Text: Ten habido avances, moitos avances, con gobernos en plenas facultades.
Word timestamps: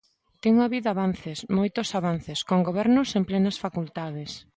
Ten 0.43 0.53
habido 0.63 0.87
avances, 0.91 1.37
moitos 1.57 1.89
avances, 1.99 2.39
con 2.49 2.59
gobernos 2.67 3.09
en 3.17 3.23
plenas 3.29 3.57
facultades. 3.65 4.31